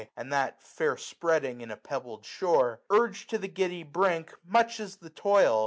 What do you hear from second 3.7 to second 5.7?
brink, much is the toil.